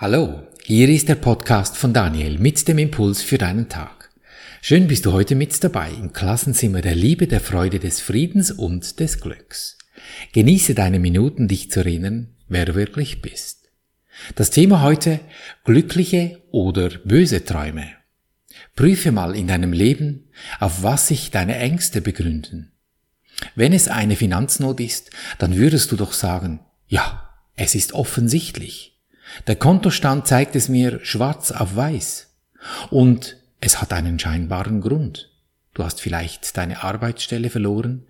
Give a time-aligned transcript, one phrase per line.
[0.00, 4.10] Hallo, hier ist der Podcast von Daniel mit dem Impuls für deinen Tag.
[4.62, 9.00] Schön bist du heute mit dabei im Klassenzimmer der Liebe, der Freude, des Friedens und
[9.00, 9.76] des Glücks.
[10.32, 13.72] Genieße deine Minuten, dich zu erinnern, wer du wirklich bist.
[14.36, 15.18] Das Thema heute
[15.64, 17.88] glückliche oder böse Träume.
[18.76, 20.30] Prüfe mal in deinem Leben,
[20.60, 22.70] auf was sich deine Ängste begründen.
[23.56, 25.10] Wenn es eine Finanznot ist,
[25.40, 28.94] dann würdest du doch sagen, ja, es ist offensichtlich.
[29.46, 32.28] Der Kontostand zeigt es mir schwarz auf weiß.
[32.90, 35.30] Und es hat einen scheinbaren Grund.
[35.74, 38.04] Du hast vielleicht deine Arbeitsstelle verloren.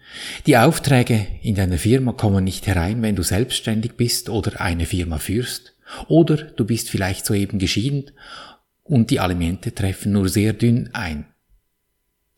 [0.46, 5.19] Die Aufträge in deiner Firma kommen nicht herein, wenn du selbstständig bist oder eine Firma
[5.19, 5.74] führst.
[6.07, 8.10] Oder du bist vielleicht soeben geschieden
[8.85, 11.27] und die Alimente treffen nur sehr dünn ein.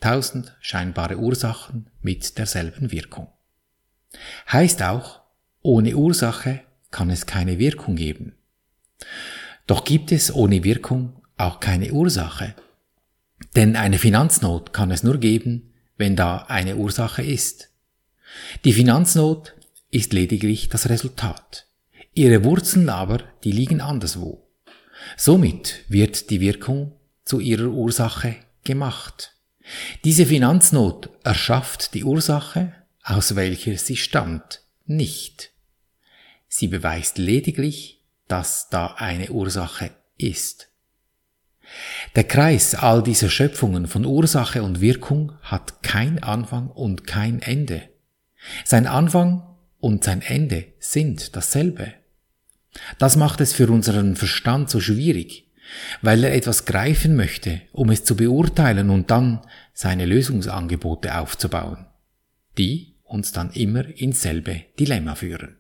[0.01, 3.29] Tausend scheinbare Ursachen mit derselben Wirkung.
[4.51, 5.21] Heißt auch,
[5.63, 6.61] ohne Ursache
[6.91, 8.35] kann es keine Wirkung geben.
[9.67, 12.55] Doch gibt es ohne Wirkung auch keine Ursache.
[13.57, 17.71] Denn eine Finanznot kann es nur geben, wenn da eine Ursache ist.
[18.65, 19.55] Die Finanznot
[19.91, 21.67] ist lediglich das Resultat.
[22.15, 24.47] Ihre Wurzeln aber, die liegen anderswo.
[25.17, 26.93] Somit wird die Wirkung
[27.25, 29.35] zu ihrer Ursache gemacht.
[30.05, 32.73] Diese Finanznot erschafft die Ursache,
[33.03, 35.51] aus welcher sie stammt, nicht.
[36.49, 38.00] Sie beweist lediglich
[38.31, 40.69] dass da eine Ursache ist.
[42.17, 47.89] Der Kreis all dieser Schöpfungen von Ursache und Wirkung hat kein Anfang und kein Ende.
[48.65, 51.93] Sein Anfang und sein Ende sind dasselbe.
[52.99, 55.49] Das macht es für unseren Verstand so schwierig,
[56.03, 59.41] weil er etwas greifen möchte, um es zu beurteilen und dann
[59.73, 61.87] seine Lösungsangebote aufzubauen,
[62.59, 65.57] die uns dann immer ins selbe Dilemma führen,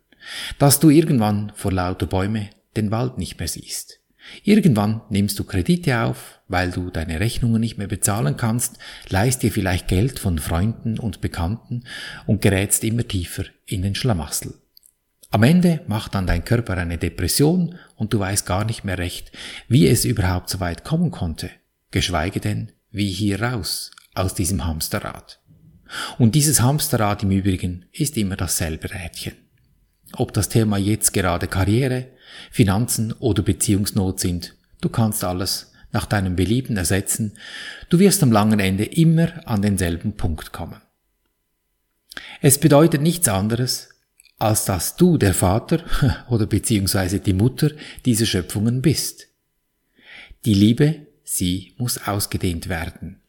[0.59, 4.01] dass du irgendwann vor lauter Bäume den Wald nicht mehr siehst.
[4.45, 9.51] Irgendwann nimmst du Kredite auf, weil du deine Rechnungen nicht mehr bezahlen kannst, leist dir
[9.51, 11.85] vielleicht Geld von Freunden und Bekannten
[12.27, 14.55] und gerätst immer tiefer in den Schlamassel.
[15.31, 19.31] Am Ende macht dann dein Körper eine Depression und du weißt gar nicht mehr recht,
[19.69, 21.51] wie es überhaupt so weit kommen konnte,
[21.93, 25.41] geschweige denn, wie hier raus aus diesem Hamsterrad.
[26.19, 29.35] Und dieses Hamsterrad im Übrigen ist immer dasselbe Rädchen.
[30.15, 32.09] Ob das Thema jetzt gerade Karriere,
[32.51, 37.33] Finanzen oder Beziehungsnot sind, du kannst alles nach deinem Belieben ersetzen,
[37.89, 40.81] du wirst am langen Ende immer an denselben Punkt kommen.
[42.41, 43.89] Es bedeutet nichts anderes,
[44.39, 45.85] als dass du der Vater
[46.31, 47.71] oder beziehungsweise die Mutter
[48.05, 49.27] dieser Schöpfungen bist.
[50.45, 53.21] Die Liebe, sie muss ausgedehnt werden.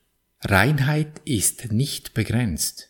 [0.42, 2.90] Reinheit ist nicht begrenzt.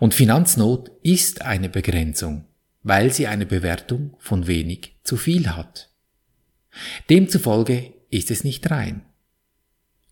[0.00, 2.48] Und Finanznot ist eine Begrenzung
[2.82, 5.90] weil sie eine Bewertung von wenig zu viel hat.
[7.10, 9.04] Demzufolge ist es nicht rein.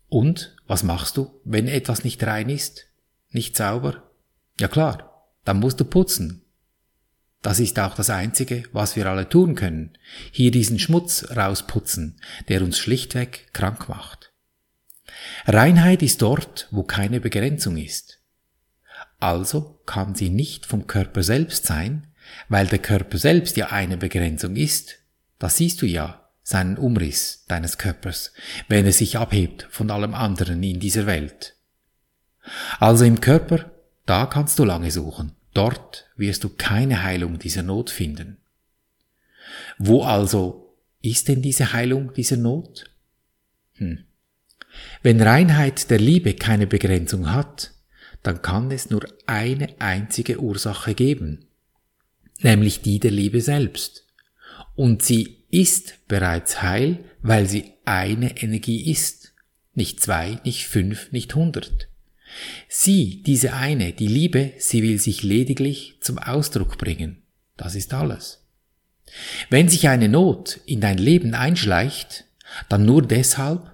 [0.09, 2.87] Und was machst du, wenn etwas nicht rein ist?
[3.31, 4.11] Nicht sauber?
[4.59, 6.43] Ja klar, dann musst du putzen.
[7.41, 9.97] Das ist auch das Einzige, was wir alle tun können.
[10.31, 12.19] Hier diesen Schmutz rausputzen,
[12.49, 14.31] der uns schlichtweg krank macht.
[15.45, 18.19] Reinheit ist dort, wo keine Begrenzung ist.
[19.19, 22.07] Also kann sie nicht vom Körper selbst sein,
[22.49, 24.99] weil der Körper selbst ja eine Begrenzung ist.
[25.39, 28.31] Das siehst du ja, seinen Umriss deines Körpers,
[28.69, 31.55] wenn er sich abhebt von allem anderen in dieser Welt.
[32.79, 33.69] Also im Körper,
[34.05, 35.33] da kannst du lange suchen.
[35.53, 38.37] Dort wirst du keine Heilung dieser Not finden.
[39.77, 42.89] Wo also ist denn diese Heilung dieser Not?
[43.73, 44.05] Hm.
[45.01, 47.71] Wenn Reinheit der Liebe keine Begrenzung hat,
[48.23, 51.46] dann kann es nur eine einzige Ursache geben
[52.41, 54.05] nämlich die der Liebe selbst.
[54.75, 59.33] Und sie ist bereits heil, weil sie eine Energie ist.
[59.73, 61.87] Nicht zwei, nicht fünf, nicht hundert.
[62.67, 67.21] Sie, diese eine, die Liebe, sie will sich lediglich zum Ausdruck bringen.
[67.55, 68.43] Das ist alles.
[69.49, 72.25] Wenn sich eine Not in dein Leben einschleicht,
[72.69, 73.71] dann nur deshalb,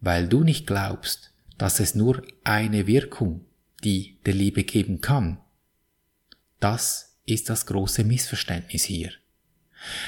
[0.00, 3.44] weil du nicht glaubst, dass es nur eine Wirkung,
[3.82, 5.38] die der Liebe geben kann.
[6.60, 9.10] Das ist das große Missverständnis hier.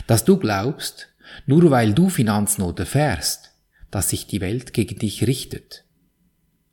[0.06, 1.08] Dass du glaubst,
[1.46, 3.52] nur weil du Finanznot erfährst,
[3.90, 5.84] dass sich die Welt gegen dich richtet.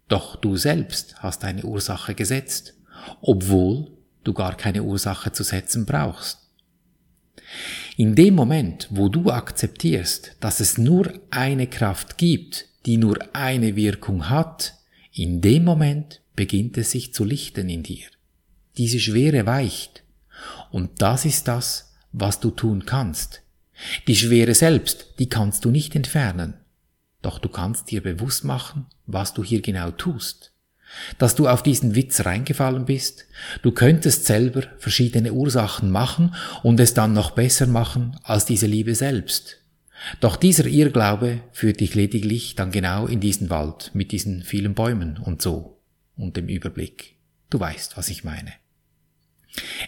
[0.07, 2.75] Doch du selbst hast eine Ursache gesetzt,
[3.21, 3.91] obwohl
[4.23, 6.39] du gar keine Ursache zu setzen brauchst.
[7.95, 13.75] In dem Moment, wo du akzeptierst, dass es nur eine Kraft gibt, die nur eine
[13.75, 14.75] Wirkung hat,
[15.13, 18.05] in dem Moment beginnt es sich zu lichten in dir.
[18.77, 20.03] Diese Schwere weicht
[20.71, 23.41] und das ist das, was du tun kannst.
[24.07, 26.55] Die Schwere selbst, die kannst du nicht entfernen.
[27.21, 30.53] Doch du kannst dir bewusst machen, was du hier genau tust.
[31.17, 33.25] Dass du auf diesen Witz reingefallen bist,
[33.61, 38.95] du könntest selber verschiedene Ursachen machen und es dann noch besser machen als diese Liebe
[38.95, 39.57] selbst.
[40.19, 45.17] Doch dieser Irrglaube führt dich lediglich dann genau in diesen Wald mit diesen vielen Bäumen
[45.17, 45.81] und so
[46.15, 47.15] und dem Überblick.
[47.49, 48.53] Du weißt, was ich meine.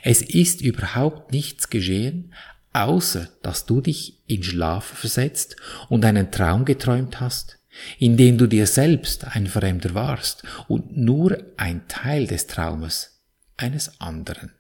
[0.04, 2.34] Es ist überhaupt nichts geschehen,
[2.74, 5.56] außer dass du dich in Schlaf versetzt
[5.90, 7.60] und einen Traum geträumt hast,
[7.98, 13.22] in dem du dir selbst ein Fremder warst und nur ein Teil des Traumes
[13.58, 14.52] eines anderen.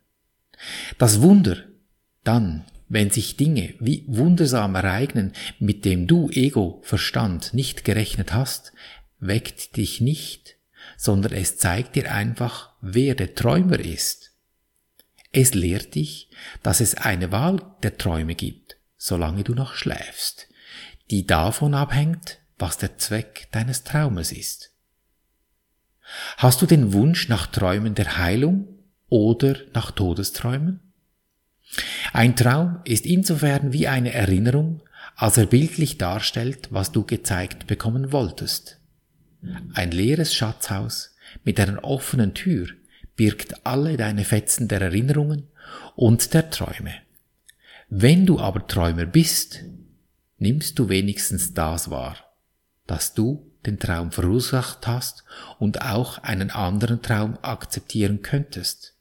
[0.97, 1.57] Das Wunder
[2.23, 8.73] dann, wenn sich Dinge wie wundersam ereignen, mit dem du Ego Verstand nicht gerechnet hast,
[9.19, 10.57] weckt dich nicht,
[10.97, 14.28] sondern es zeigt dir einfach, wer der Träumer ist
[15.39, 16.29] es lehrt dich,
[16.63, 20.47] dass es eine Wahl der Träume gibt, solange du noch schläfst,
[21.09, 24.71] die davon abhängt, was der Zweck deines Traumes ist.
[26.37, 28.67] Hast du den Wunsch nach Träumen der Heilung
[29.07, 30.79] oder nach Todesträumen?
[32.13, 34.81] Ein Traum ist insofern wie eine Erinnerung,
[35.15, 38.79] als er bildlich darstellt, was du gezeigt bekommen wolltest.
[39.73, 42.67] Ein leeres Schatzhaus mit einer offenen Tür
[43.19, 45.49] birgt alle deine Fetzen der Erinnerungen
[45.97, 46.93] und der Träume.
[47.89, 49.65] Wenn du aber Träumer bist,
[50.37, 52.15] nimmst du wenigstens das wahr,
[52.87, 55.25] dass du den Traum verursacht hast
[55.59, 58.95] und auch einen anderen Traum akzeptieren könntest.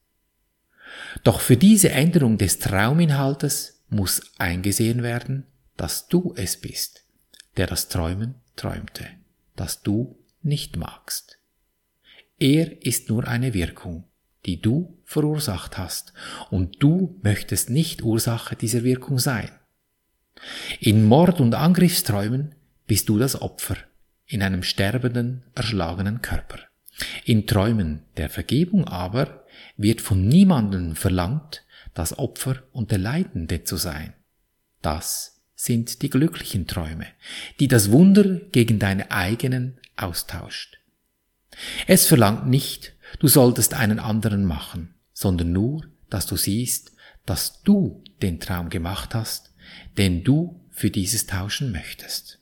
[1.23, 7.05] Doch für diese Änderung des Trauminhaltes muss eingesehen werden, dass du es bist,
[7.57, 9.07] der das Träumen träumte,
[9.55, 11.39] das du nicht magst.
[12.41, 14.08] Er ist nur eine Wirkung,
[14.47, 16.13] die du verursacht hast,
[16.51, 19.51] und du möchtest nicht Ursache dieser Wirkung sein.
[20.81, 22.55] In Mord- und Angriffsträumen
[22.87, 23.77] bist du das Opfer
[24.27, 26.59] in einem sterbenden, erschlagenen Körper.
[27.25, 29.45] In Träumen der Vergebung aber
[29.77, 31.65] wird von niemandem verlangt,
[31.95, 34.13] das Opfer und der Leidende zu sein.
[34.83, 37.07] Das sind die glücklichen Träume,
[37.59, 40.79] die das Wunder gegen deine eigenen austauscht.
[41.87, 46.93] Es verlangt nicht, du solltest einen anderen machen, sondern nur, dass du siehst,
[47.27, 49.53] dass du den Traum gemacht hast,
[49.97, 52.39] den du für dieses tauschen möchtest.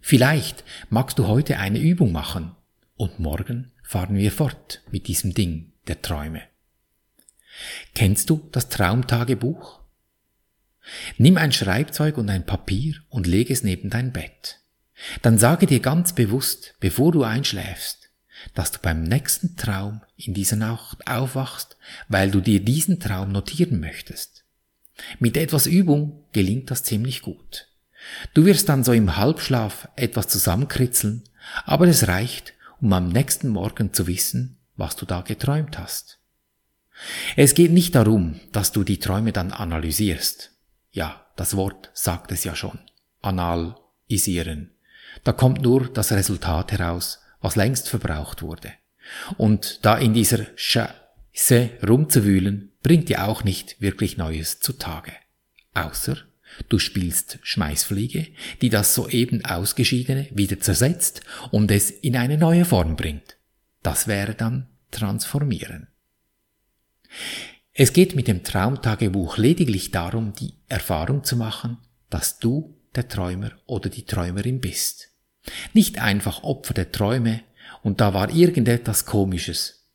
[0.00, 2.54] Vielleicht magst du heute eine Übung machen
[2.96, 6.42] und morgen fahren wir fort mit diesem Ding der Träume.
[7.94, 9.80] Kennst du das Traumtagebuch?
[11.18, 14.60] Nimm ein Schreibzeug und ein Papier und leg es neben dein Bett.
[15.22, 17.99] Dann sage dir ganz bewusst, bevor du einschläfst,
[18.54, 21.76] dass du beim nächsten Traum in dieser Nacht aufwachst,
[22.08, 24.44] weil du dir diesen Traum notieren möchtest.
[25.18, 27.68] Mit etwas Übung gelingt das ziemlich gut.
[28.34, 31.22] Du wirst dann so im Halbschlaf etwas zusammenkritzeln,
[31.64, 36.18] aber es reicht, um am nächsten Morgen zu wissen, was du da geträumt hast.
[37.36, 40.52] Es geht nicht darum, dass du die Träume dann analysierst.
[40.92, 42.78] Ja, das Wort sagt es ja schon.
[43.22, 44.72] Analysieren.
[45.24, 48.72] Da kommt nur das Resultat heraus, was längst verbraucht wurde.
[49.36, 55.12] Und da in dieser Scheiße rumzuwühlen, bringt dir auch nicht wirklich Neues zutage.
[55.74, 56.16] Außer
[56.68, 58.28] du spielst Schmeißfliege,
[58.60, 63.36] die das soeben Ausgeschiedene wieder zersetzt und es in eine neue Form bringt.
[63.82, 65.86] Das wäre dann Transformieren.
[67.72, 71.78] Es geht mit dem Traumtagebuch lediglich darum, die Erfahrung zu machen,
[72.10, 75.09] dass du der Träumer oder die Träumerin bist.
[75.72, 77.42] Nicht einfach Opfer der Träume
[77.82, 79.86] und da war irgendetwas Komisches,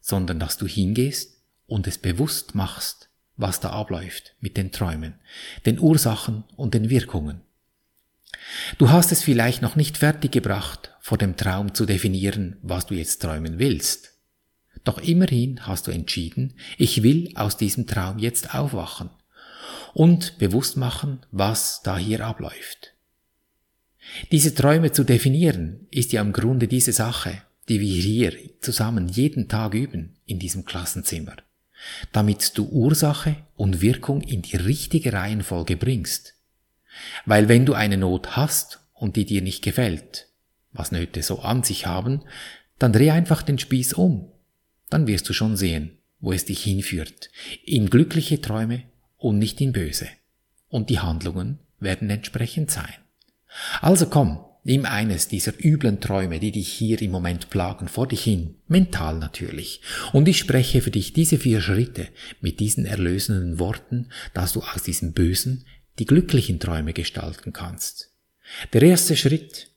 [0.00, 5.14] sondern dass du hingehst und es bewusst machst, was da abläuft mit den Träumen,
[5.66, 7.40] den Ursachen und den Wirkungen.
[8.78, 13.22] Du hast es vielleicht noch nicht fertiggebracht, vor dem Traum zu definieren, was du jetzt
[13.22, 14.12] träumen willst.
[14.84, 19.10] Doch immerhin hast du entschieden, ich will aus diesem Traum jetzt aufwachen
[19.94, 22.93] und bewusst machen, was da hier abläuft.
[24.32, 29.48] Diese Träume zu definieren, ist ja im Grunde diese Sache, die wir hier zusammen jeden
[29.48, 31.36] Tag üben in diesem Klassenzimmer,
[32.12, 36.34] damit du Ursache und Wirkung in die richtige Reihenfolge bringst.
[37.26, 40.28] Weil wenn du eine Not hast und die dir nicht gefällt,
[40.72, 42.22] was Nöte so an sich haben,
[42.78, 44.30] dann dreh einfach den Spieß um.
[44.90, 47.30] Dann wirst du schon sehen, wo es dich hinführt,
[47.64, 48.84] in glückliche Träume
[49.16, 50.08] und nicht in böse.
[50.68, 52.94] Und die Handlungen werden entsprechend sein.
[53.80, 58.24] Also komm, nimm eines dieser üblen Träume, die dich hier im Moment plagen, vor dich
[58.24, 59.80] hin, mental natürlich,
[60.12, 62.08] und ich spreche für dich diese vier Schritte
[62.40, 65.64] mit diesen erlösenden Worten, dass du aus diesem bösen,
[65.98, 68.10] die glücklichen Träume gestalten kannst.
[68.72, 69.70] Der erste Schritt.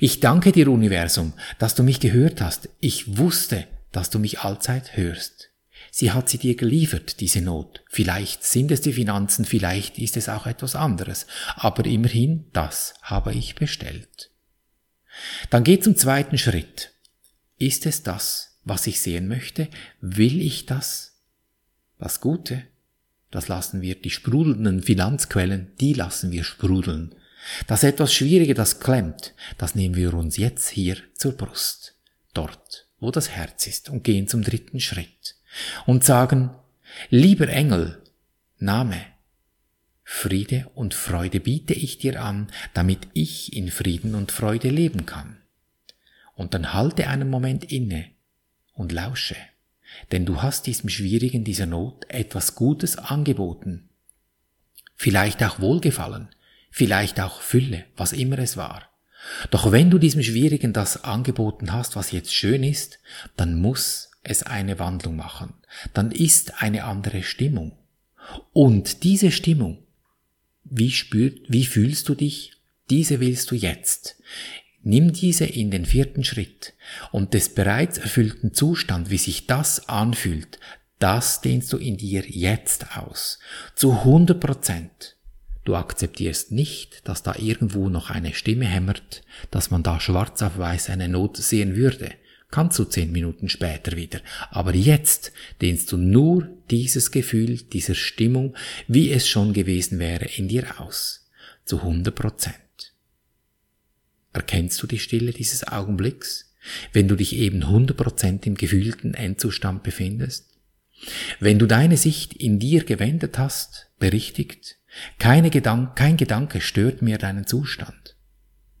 [0.00, 2.70] Ich danke dir, Universum, dass du mich gehört hast.
[2.80, 5.50] Ich wusste, dass du mich allzeit hörst.
[5.90, 7.82] Sie hat sie dir geliefert, diese Not.
[7.88, 11.26] Vielleicht sind es die Finanzen, vielleicht ist es auch etwas anderes,
[11.56, 14.30] aber immerhin das habe ich bestellt.
[15.50, 16.92] Dann geht zum zweiten Schritt.
[17.56, 19.68] Ist es das, was ich sehen möchte?
[20.00, 21.16] Will ich das?
[21.98, 22.62] Das Gute?
[23.30, 27.14] Das lassen wir, die sprudelnden Finanzquellen, die lassen wir sprudeln.
[27.66, 31.94] Das etwas Schwierige, das klemmt, das nehmen wir uns jetzt hier zur Brust.
[32.34, 35.37] Dort, wo das Herz ist und gehen zum dritten Schritt
[35.86, 36.50] und sagen,
[37.10, 38.02] lieber Engel,
[38.58, 39.00] Name,
[40.04, 45.36] Friede und Freude biete ich dir an, damit ich in Frieden und Freude leben kann.
[46.34, 48.06] Und dann halte einen Moment inne
[48.72, 49.36] und lausche,
[50.12, 53.88] denn du hast diesem Schwierigen, dieser Not etwas Gutes angeboten.
[54.96, 56.28] Vielleicht auch Wohlgefallen,
[56.70, 58.88] vielleicht auch Fülle, was immer es war.
[59.50, 62.98] Doch wenn du diesem Schwierigen das angeboten hast, was jetzt schön ist,
[63.36, 65.54] dann muss es eine Wandlung machen.
[65.94, 67.72] Dann ist eine andere Stimmung.
[68.52, 69.78] Und diese Stimmung,
[70.64, 72.52] wie spürt, wie fühlst du dich?
[72.90, 74.16] Diese willst du jetzt.
[74.82, 76.74] Nimm diese in den vierten Schritt
[77.10, 80.58] und des bereits erfüllten Zustand, wie sich das anfühlt,
[80.98, 83.38] das dehnst du in dir jetzt aus.
[83.74, 85.16] Zu 100 Prozent.
[85.64, 90.56] Du akzeptierst nicht, dass da irgendwo noch eine Stimme hämmert, dass man da schwarz auf
[90.56, 92.10] weiß eine Not sehen würde.
[92.50, 94.20] Kannst du zehn Minuten später wieder.
[94.50, 100.48] Aber jetzt dehnst du nur dieses Gefühl, dieser Stimmung, wie es schon gewesen wäre, in
[100.48, 101.28] dir aus.
[101.64, 102.54] Zu 100 Prozent.
[104.32, 106.54] Erkennst du die Stille dieses Augenblicks,
[106.92, 110.46] wenn du dich eben 100 Prozent im gefühlten Endzustand befindest?
[111.40, 114.76] Wenn du deine Sicht in dir gewendet hast, berichtigt,
[115.18, 118.16] keine Gedank kein Gedanke stört mehr deinen Zustand.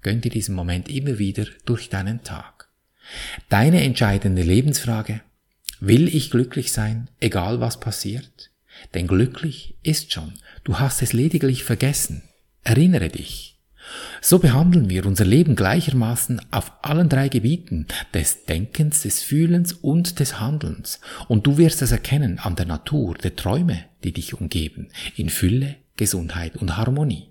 [0.00, 2.67] Gönn dir diesen Moment immer wieder durch deinen Tag.
[3.48, 5.20] Deine entscheidende Lebensfrage,
[5.80, 8.50] will ich glücklich sein, egal was passiert?
[8.94, 10.34] Denn glücklich ist schon,
[10.64, 12.22] du hast es lediglich vergessen.
[12.62, 13.58] Erinnere dich.
[14.20, 20.20] So behandeln wir unser Leben gleichermaßen auf allen drei Gebieten des Denkens, des Fühlens und
[20.20, 21.00] des Handelns.
[21.28, 25.76] Und du wirst es erkennen an der Natur der Träume, die dich umgeben, in Fülle,
[25.96, 27.30] Gesundheit und Harmonie.